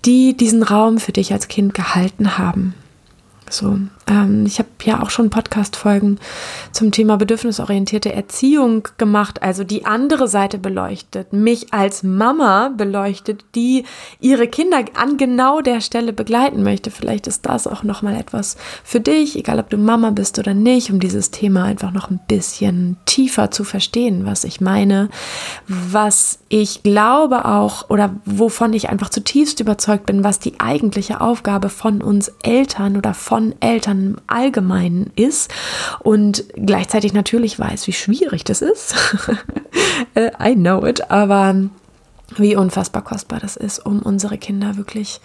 [0.04, 2.74] die diesen Raum für dich als Kind gehalten haben.
[3.52, 3.78] So,
[4.12, 6.18] ähm, ich habe ja auch schon Podcast-Folgen
[6.72, 13.84] zum Thema bedürfnisorientierte Erziehung gemacht, also die andere Seite beleuchtet, mich als Mama beleuchtet, die
[14.20, 16.90] ihre Kinder an genau der Stelle begleiten möchte.
[16.90, 20.54] Vielleicht ist das auch noch mal etwas für dich, egal ob du Mama bist oder
[20.54, 25.08] nicht, um dieses Thema einfach noch ein bisschen tiefer zu verstehen, was ich meine,
[25.66, 31.70] was ich glaube auch oder wovon ich einfach zutiefst überzeugt bin, was die eigentliche Aufgabe
[31.70, 35.52] von uns Eltern oder von Eltern im Allgemeinen ist
[36.00, 38.94] und gleichzeitig natürlich weiß, wie schwierig das ist.
[40.14, 41.54] Äh, I know it, aber
[42.38, 45.20] wie unfassbar kostbar das ist, um unsere Kinder wirklich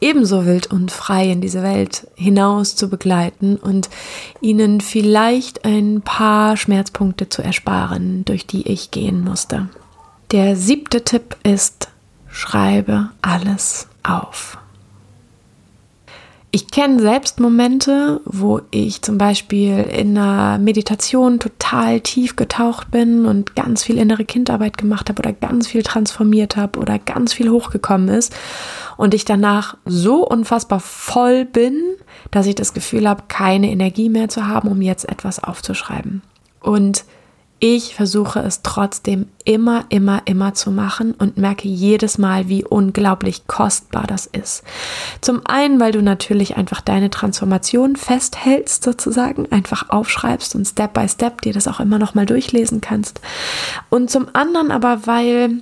[0.00, 3.90] ebenso wild und frei in diese Welt hinaus zu begleiten und
[4.40, 9.68] ihnen vielleicht ein paar Schmerzpunkte zu ersparen, durch die ich gehen musste.
[10.32, 11.88] Der siebte Tipp ist,
[12.28, 14.59] schreibe alles auf.
[16.52, 23.24] Ich kenne selbst Momente, wo ich zum Beispiel in einer Meditation total tief getaucht bin
[23.24, 27.50] und ganz viel innere Kindarbeit gemacht habe oder ganz viel transformiert habe oder ganz viel
[27.50, 28.34] hochgekommen ist
[28.96, 31.80] und ich danach so unfassbar voll bin,
[32.32, 36.20] dass ich das Gefühl habe, keine Energie mehr zu haben, um jetzt etwas aufzuschreiben.
[36.60, 37.04] Und
[37.62, 43.46] Ich versuche es trotzdem immer, immer, immer zu machen und merke jedes Mal, wie unglaublich
[43.48, 44.64] kostbar das ist.
[45.20, 51.06] Zum einen, weil du natürlich einfach deine Transformation festhältst, sozusagen, einfach aufschreibst und Step by
[51.06, 53.20] Step dir das auch immer noch mal durchlesen kannst.
[53.90, 55.60] Und zum anderen aber, weil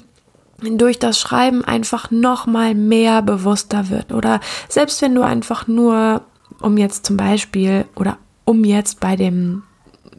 [0.63, 6.23] durch das Schreiben einfach noch mal mehr bewusster wird oder selbst wenn du einfach nur
[6.61, 9.63] um jetzt zum Beispiel oder um jetzt bei dem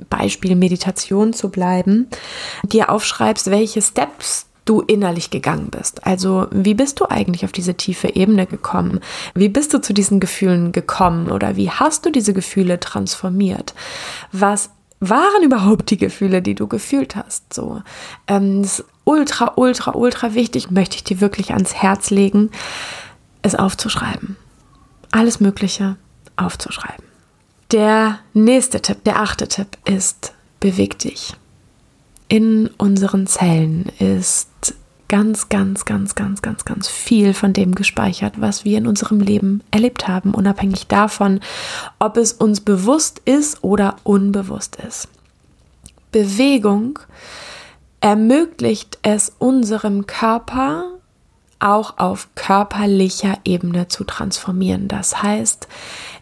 [0.10, 2.08] Beispiel Meditation zu bleiben,
[2.64, 6.06] dir aufschreibst, welche Steps du innerlich gegangen bist.
[6.06, 9.00] Also wie bist du eigentlich auf diese tiefe Ebene gekommen?
[9.34, 13.74] Wie bist du zu diesen Gefühlen gekommen oder wie hast du diese Gefühle transformiert?
[14.32, 17.52] Was waren überhaupt die Gefühle, die du gefühlt hast?
[17.52, 17.82] So,
[18.28, 22.52] ähm, ist ultra, ultra, ultra wichtig, möchte ich dir wirklich ans Herz legen,
[23.42, 24.36] es aufzuschreiben.
[25.10, 25.96] Alles Mögliche
[26.36, 27.09] aufzuschreiben.
[27.72, 31.34] Der nächste Tipp, der achte Tipp ist, beweg dich.
[32.28, 34.50] In unseren Zellen ist
[35.08, 39.62] ganz, ganz, ganz, ganz, ganz, ganz viel von dem gespeichert, was wir in unserem Leben
[39.70, 41.42] erlebt haben, unabhängig davon,
[42.00, 45.08] ob es uns bewusst ist oder unbewusst ist.
[46.12, 46.98] Bewegung
[48.02, 50.99] ermöglicht es unserem Körper,
[51.60, 54.88] auch auf körperlicher Ebene zu transformieren.
[54.88, 55.68] Das heißt,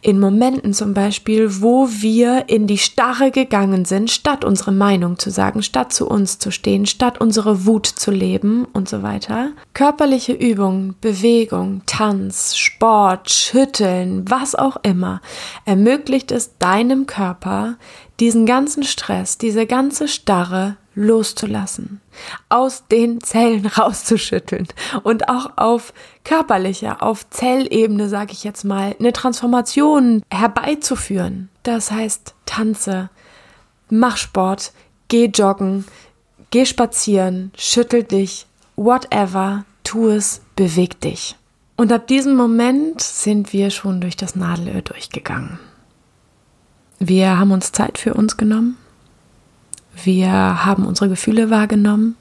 [0.02, 5.30] in Momenten zum Beispiel, wo wir in die Starre gegangen sind, statt unsere Meinung zu
[5.30, 9.52] sagen, statt zu uns zu stehen, statt unsere Wut zu leben und so weiter.
[9.74, 15.22] Körperliche Übung, Bewegung, Tanz, Sport, Schütteln, was auch immer,
[15.66, 17.78] ermöglicht es deinem Körper,
[18.20, 22.02] diesen ganzen Stress, diese ganze Starre loszulassen,
[22.50, 24.68] aus den Zellen rauszuschütteln
[25.04, 31.50] und auch auf körperlicher, auf Zellebene, sage ich jetzt mal, eine Transformation herbeizuführen.
[31.64, 33.10] Das heißt, tanze,
[33.90, 34.72] mach Sport,
[35.08, 35.86] geh joggen,
[36.50, 41.36] geh spazieren, schüttel dich, whatever, tu es, beweg dich.
[41.76, 45.60] Und ab diesem Moment sind wir schon durch das Nadelöhr durchgegangen.
[47.00, 48.78] Wir haben uns Zeit für uns genommen,
[50.04, 52.16] wir haben unsere Gefühle wahrgenommen.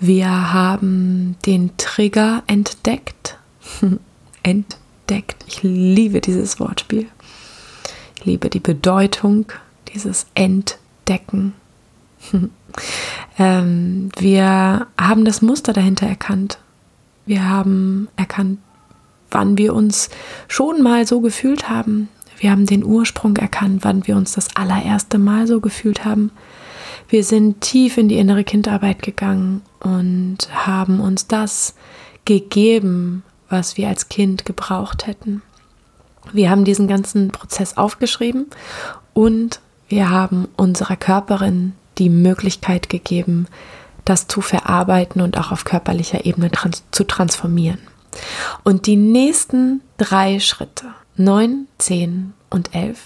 [0.00, 3.38] Wir haben den Trigger entdeckt.
[4.42, 5.44] entdeckt.
[5.46, 7.06] Ich liebe dieses Wortspiel.
[8.18, 9.46] Ich liebe die Bedeutung
[9.92, 11.54] dieses Entdecken.
[13.38, 16.58] ähm, wir haben das Muster dahinter erkannt.
[17.26, 18.58] Wir haben erkannt,
[19.30, 20.10] wann wir uns
[20.48, 25.18] schon mal so gefühlt haben, wir haben den Ursprung erkannt, wann wir uns das allererste
[25.18, 26.30] Mal so gefühlt haben.
[27.08, 31.74] Wir sind tief in die innere Kindarbeit gegangen und haben uns das
[32.24, 35.42] gegeben, was wir als Kind gebraucht hätten.
[36.32, 38.46] Wir haben diesen ganzen Prozess aufgeschrieben
[39.12, 43.46] und wir haben unserer Körperin die Möglichkeit gegeben,
[44.04, 47.78] das zu verarbeiten und auch auf körperlicher Ebene trans zu transformieren.
[48.62, 52.98] Und die nächsten drei Schritte 9, 10 und 11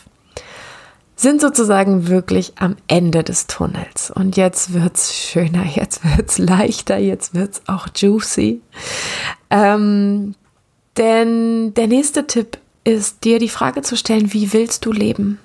[1.16, 4.12] sind sozusagen wirklich am Ende des Tunnels.
[4.12, 8.60] Und jetzt wird es schöner, jetzt wird es leichter, jetzt wird es auch juicy.
[9.50, 10.34] Ähm,
[10.96, 15.38] denn der nächste Tipp ist, dir die Frage zu stellen, wie willst du leben?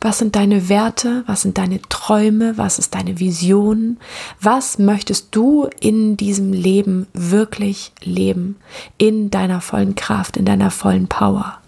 [0.00, 1.24] Was sind deine Werte?
[1.26, 2.56] Was sind deine Träume?
[2.56, 3.96] Was ist deine Vision?
[4.40, 8.56] Was möchtest du in diesem Leben wirklich leben?
[8.96, 11.58] In deiner vollen Kraft, in deiner vollen Power.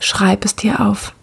[0.00, 1.14] Schreib es dir auf.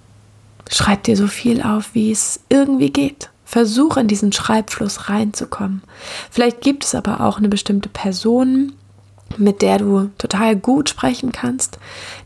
[0.70, 3.30] Schreib dir so viel auf, wie es irgendwie geht.
[3.46, 5.84] Versuch in diesen Schreibfluss reinzukommen.
[6.30, 8.74] Vielleicht gibt es aber auch eine bestimmte Person,
[9.38, 11.78] mit der du total gut sprechen kannst,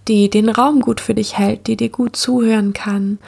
[0.08, 3.20] die den Raum gut für dich hält, die dir gut zuhören kann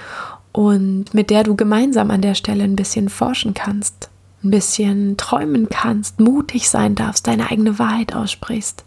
[0.51, 4.09] und mit der du gemeinsam an der Stelle ein bisschen forschen kannst,
[4.43, 8.83] ein bisschen träumen kannst, mutig sein darfst, deine eigene Wahrheit aussprichst.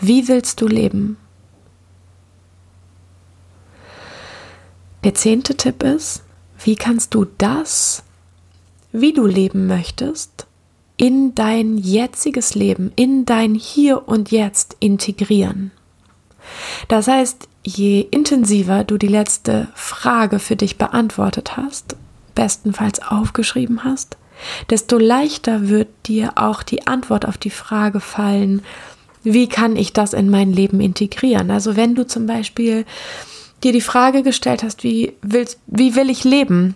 [0.00, 1.16] Wie willst du leben?
[5.04, 6.22] Der zehnte Tipp ist,
[6.64, 8.02] wie kannst du das,
[8.90, 10.46] wie du leben möchtest,
[10.96, 15.72] in dein jetziges Leben, in dein Hier und Jetzt integrieren?
[16.88, 21.96] Das heißt, je intensiver du die letzte Frage für dich beantwortet hast,
[22.34, 24.16] bestenfalls aufgeschrieben hast,
[24.70, 28.62] desto leichter wird dir auch die Antwort auf die Frage fallen,
[29.22, 31.50] wie kann ich das in mein Leben integrieren?
[31.50, 32.84] Also wenn du zum Beispiel
[33.62, 36.74] dir die Frage gestellt hast, wie, willst, wie will ich leben?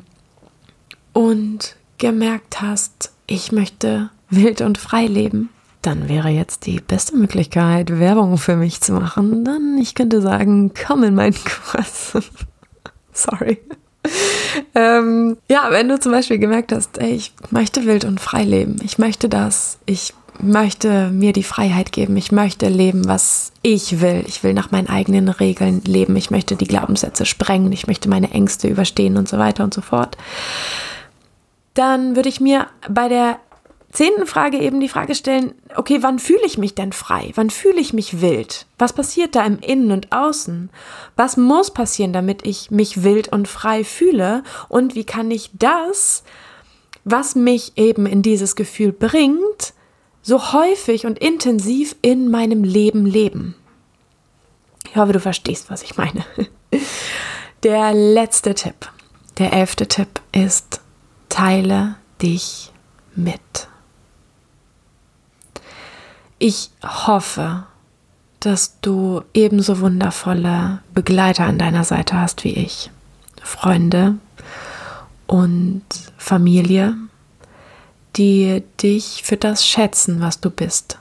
[1.12, 5.50] Und gemerkt hast, ich möchte wild und frei leben,
[5.82, 9.44] dann wäre jetzt die beste Möglichkeit, Werbung für mich zu machen.
[9.44, 11.36] Dann, ich könnte sagen, komm in meinen
[11.72, 12.12] Kurs.
[13.12, 13.58] Sorry.
[14.74, 18.76] ähm, ja, wenn du zum Beispiel gemerkt hast, ey, ich möchte wild und frei leben,
[18.82, 24.24] ich möchte das, ich möchte mir die Freiheit geben, ich möchte leben, was ich will,
[24.26, 28.30] ich will nach meinen eigenen Regeln leben, ich möchte die Glaubenssätze sprengen, ich möchte meine
[28.30, 30.16] Ängste überstehen und so weiter und so fort,
[31.74, 33.38] dann würde ich mir bei der
[33.93, 37.32] zehnten Frage eben die Frage stellen, okay, wann fühle ich mich denn frei?
[37.34, 38.66] Wann fühle ich mich wild?
[38.78, 40.70] Was passiert da im Innen und Außen?
[41.16, 44.43] Was muss passieren, damit ich mich wild und frei fühle?
[44.68, 46.22] Und wie kann ich das,
[47.05, 49.72] was mich eben in dieses Gefühl bringt,
[50.22, 53.55] so häufig und intensiv in meinem Leben leben?
[54.91, 56.24] Ich hoffe, du verstehst, was ich meine.
[57.64, 58.89] Der letzte Tipp,
[59.39, 60.80] der elfte Tipp ist,
[61.28, 62.70] teile dich
[63.16, 63.68] mit.
[66.39, 67.64] Ich hoffe,
[68.41, 72.91] dass du ebenso wundervolle Begleiter an deiner Seite hast wie ich.
[73.43, 74.14] Freunde
[75.26, 75.82] und
[76.16, 76.95] Familie,
[78.16, 80.99] die dich für das schätzen, was du bist,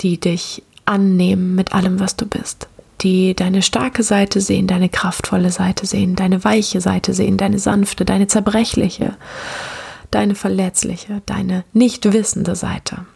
[0.00, 2.66] die dich annehmen mit allem, was du bist,
[3.02, 8.04] die deine starke Seite sehen, deine kraftvolle Seite sehen, deine weiche Seite sehen, deine sanfte,
[8.04, 9.16] deine zerbrechliche,
[10.10, 13.06] deine verletzliche, deine nicht wissende Seite.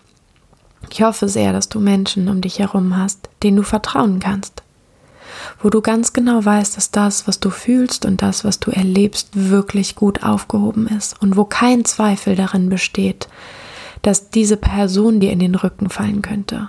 [0.91, 4.63] Ich hoffe sehr, dass du Menschen um dich herum hast, denen du vertrauen kannst,
[5.61, 9.31] wo du ganz genau weißt, dass das, was du fühlst und das, was du erlebst,
[9.33, 13.29] wirklich gut aufgehoben ist und wo kein Zweifel darin besteht,
[14.03, 16.69] dass diese Person dir in den Rücken fallen könnte.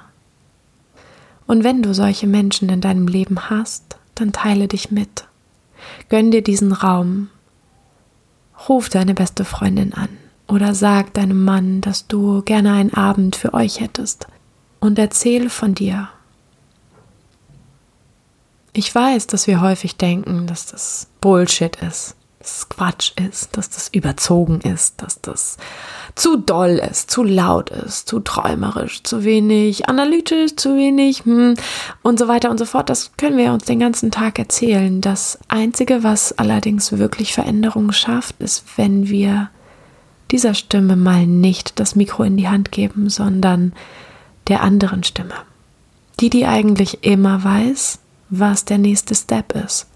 [1.48, 5.26] Und wenn du solche Menschen in deinem Leben hast, dann teile dich mit.
[6.10, 7.30] Gönn dir diesen Raum.
[8.68, 10.10] Ruf deine beste Freundin an
[10.48, 14.28] oder sag deinem Mann, dass du gerne einen Abend für euch hättest
[14.80, 16.10] und erzähl von dir.
[18.74, 23.70] Ich weiß, dass wir häufig denken, dass das Bullshit ist, dass es Quatsch ist, dass
[23.70, 25.58] das überzogen ist, dass das
[26.14, 31.56] zu doll ist, zu laut ist, zu träumerisch, zu wenig analytisch, zu wenig hm,
[32.04, 32.90] und so weiter und so fort.
[32.90, 35.02] Das können wir uns den ganzen Tag erzählen.
[35.02, 39.50] Das Einzige, was allerdings wirklich Veränderungen schafft, ist, wenn wir
[40.32, 43.74] dieser Stimme mal nicht das Mikro in die Hand geben, sondern
[44.48, 45.36] der anderen Stimme.
[46.20, 48.00] Die, die eigentlich immer weiß,
[48.30, 49.88] was der nächste Step ist.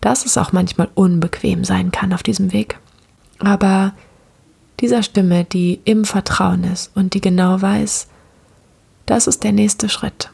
[0.00, 2.78] Dass es auch manchmal unbequem sein kann auf diesem Weg.
[3.38, 3.94] Aber
[4.80, 8.08] dieser Stimme, die im Vertrauen ist und die genau weiß,
[9.06, 10.30] das ist der nächste Schritt.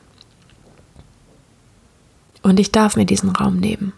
[2.43, 3.95] Und ich darf mir diesen Raum nehmen.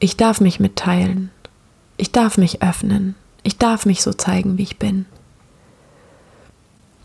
[0.00, 1.30] Ich darf mich mitteilen
[2.00, 3.14] ich darf mich öffnen.
[3.42, 5.06] Ich darf mich so zeigen, wie ich bin.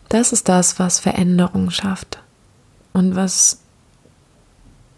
[0.08, 2.18] Das ist das, was Veränderung schafft
[2.92, 3.60] und was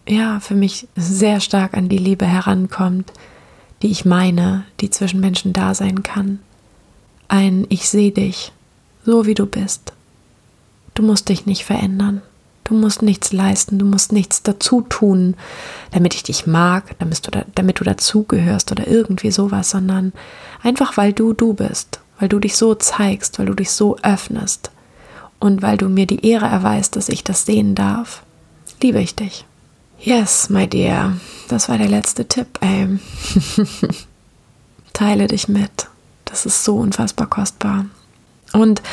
[0.07, 3.11] ja für mich sehr stark an die Liebe herankommt,
[3.81, 6.39] die ich meine, die zwischen Menschen da sein kann.
[7.27, 8.51] Ein Ich sehe dich,
[9.05, 9.93] so wie du bist.
[10.93, 12.21] Du musst dich nicht verändern.
[12.69, 15.35] Du musst nichts leisten, du musst nichts dazu tun,
[15.91, 20.13] damit ich dich mag, damit du, da, damit du dazugehörst oder irgendwie sowas, sondern
[20.61, 24.69] einfach weil du du bist, weil du dich so zeigst, weil du dich so öffnest
[25.39, 28.21] und weil du mir die Ehre erweist, dass ich das sehen darf.
[28.83, 29.45] Liebe ich dich.
[29.99, 31.17] Yes, my dear.
[31.47, 32.99] Das war der letzte Tipp, ey.
[34.93, 35.87] Teile dich mit.
[36.25, 37.85] Das ist so unfassbar kostbar.
[38.53, 38.83] Und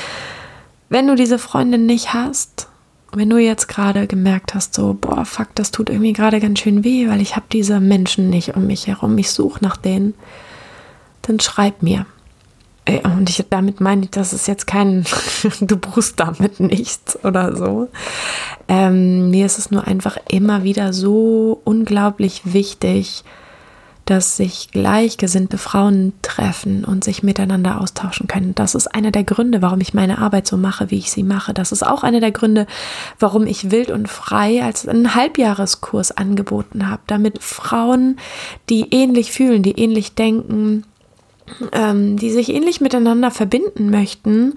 [0.89, 2.69] wenn du diese Freundin nicht hast,
[3.17, 6.85] wenn du jetzt gerade gemerkt hast, so, boah, fuck, das tut irgendwie gerade ganz schön
[6.85, 10.15] weh, weil ich habe diese Menschen nicht um mich herum, ich suche nach denen,
[11.23, 12.07] dann schreib mir.
[13.03, 15.05] Und ich damit meine ich, das ist jetzt kein,
[15.61, 17.89] du brust damit nichts oder so.
[18.69, 23.25] Ähm, mir ist es nur einfach immer wieder so unglaublich wichtig,
[24.07, 28.55] dass sich gleichgesinnte Frauen treffen und sich miteinander austauschen können.
[28.55, 31.53] Das ist einer der Gründe, warum ich meine Arbeit so mache, wie ich sie mache.
[31.53, 32.67] Das ist auch einer der Gründe,
[33.19, 38.19] warum ich wild und frei als einen Halbjahreskurs angeboten habe, damit Frauen,
[38.71, 40.85] die ähnlich fühlen, die ähnlich denken,
[41.73, 44.55] ähm, die sich ähnlich miteinander verbinden möchten,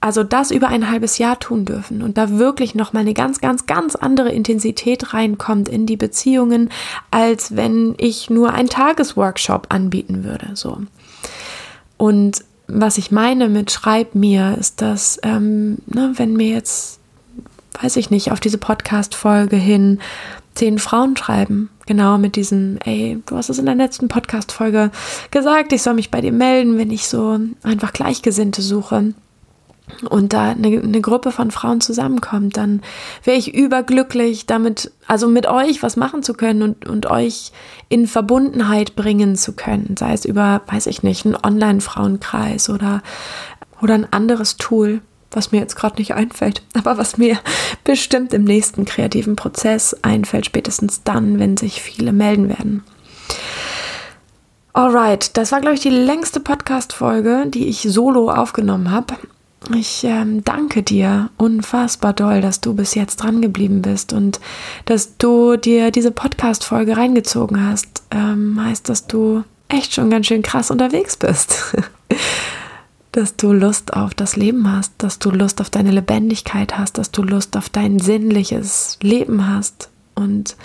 [0.00, 3.40] also das über ein halbes Jahr tun dürfen und da wirklich noch mal eine ganz
[3.40, 6.70] ganz ganz andere Intensität reinkommt in die Beziehungen,
[7.10, 10.78] als wenn ich nur einen Tagesworkshop anbieten würde, so.
[11.98, 16.98] Und was ich meine mit schreib mir, ist, dass ähm, ne, wenn mir jetzt,
[17.80, 20.00] weiß ich nicht, auf diese Podcast-Folge hin
[20.54, 24.90] zehn Frauen schreiben, genau mit diesem, ey, du hast es in der letzten Podcast-Folge
[25.30, 29.14] gesagt, ich soll mich bei dir melden, wenn ich so einfach Gleichgesinnte suche
[30.08, 32.82] und da eine, eine, Gruppe von Frauen zusammenkommt, dann
[33.24, 37.52] wäre ich überglücklich, damit, also mit euch was machen zu können und, und euch
[37.88, 39.96] in Verbundenheit bringen zu können.
[39.98, 43.02] Sei es über, weiß ich nicht, einen Online-Frauenkreis oder,
[43.82, 47.38] oder ein anderes Tool, was mir jetzt gerade nicht einfällt, aber was mir
[47.84, 52.84] bestimmt im nächsten kreativen Prozess einfällt, spätestens dann, wenn sich viele melden werden.
[54.72, 59.16] Alright, das war, glaube ich, die längste Podcast-Folge, die ich solo aufgenommen habe.
[59.74, 64.40] Ich ähm, danke dir unfassbar doll, dass du bis jetzt dran geblieben bist und
[64.86, 68.02] dass du dir diese Podcast-Folge reingezogen hast.
[68.10, 71.76] Ähm, heißt, dass du echt schon ganz schön krass unterwegs bist.
[73.12, 77.10] dass du Lust auf das Leben hast, dass du Lust auf deine Lebendigkeit hast, dass
[77.10, 80.56] du Lust auf dein sinnliches Leben hast und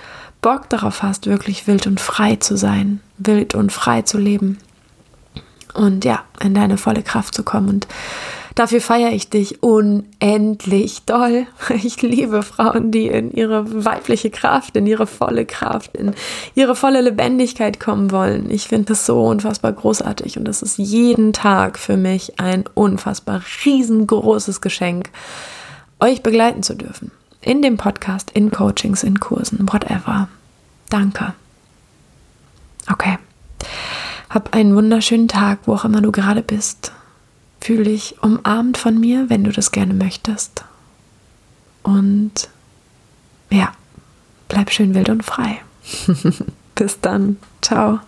[0.41, 4.59] Bock darauf hast, wirklich wild und frei zu sein, wild und frei zu leben
[5.75, 7.69] und ja, in deine volle Kraft zu kommen.
[7.69, 7.87] Und
[8.55, 11.45] Dafür feiere ich dich unendlich doll.
[11.83, 16.13] Ich liebe Frauen, die in ihre weibliche Kraft, in ihre volle Kraft, in
[16.55, 18.49] ihre volle Lebendigkeit kommen wollen.
[18.49, 23.41] Ich finde das so unfassbar großartig und das ist jeden Tag für mich ein unfassbar
[23.65, 25.09] riesengroßes Geschenk,
[25.99, 27.11] euch begleiten zu dürfen.
[27.41, 30.29] In dem Podcast, in Coachings, in Kursen, whatever.
[30.89, 31.33] Danke.
[32.91, 33.17] Okay.
[34.29, 36.93] Hab einen wunderschönen Tag, wo auch immer du gerade bist.
[37.65, 40.63] Fühl dich umarmt von mir, wenn du das gerne möchtest.
[41.81, 42.47] Und
[43.49, 43.71] ja,
[44.49, 45.61] bleib schön wild und frei.
[46.75, 47.37] Bis dann.
[47.63, 48.01] Ciao.